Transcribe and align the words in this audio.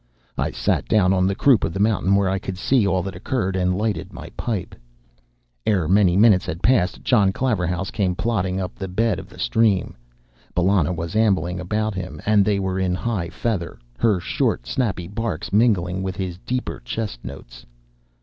I 0.35 0.49
sat 0.49 0.87
down 0.87 1.13
on 1.13 1.27
the 1.27 1.35
croup 1.35 1.63
of 1.63 1.73
the 1.75 1.79
mountain, 1.79 2.15
where 2.15 2.27
I 2.27 2.39
could 2.39 2.57
see 2.57 2.87
all 2.87 3.03
that 3.03 3.15
occurred, 3.15 3.55
and 3.55 3.77
lighted 3.77 4.11
my 4.11 4.31
pipe. 4.35 4.73
Ere 5.63 5.87
many 5.87 6.17
minutes 6.17 6.43
had 6.47 6.63
passed, 6.63 7.03
John 7.03 7.31
Claverhouse 7.31 7.91
came 7.91 8.15
plodding 8.15 8.59
up 8.59 8.73
the 8.73 8.87
bed 8.87 9.19
of 9.19 9.29
the 9.29 9.37
stream. 9.37 9.95
Bellona 10.55 10.91
was 10.91 11.15
ambling 11.15 11.59
about 11.59 11.93
him, 11.93 12.19
and 12.25 12.43
they 12.43 12.57
were 12.57 12.79
in 12.79 12.95
high 12.95 13.29
feather, 13.29 13.77
her 13.99 14.19
short, 14.19 14.65
snappy 14.65 15.07
barks 15.07 15.53
mingling 15.53 16.01
with 16.01 16.15
his 16.15 16.39
deeper 16.47 16.79
chest 16.79 17.23
notes. 17.23 17.63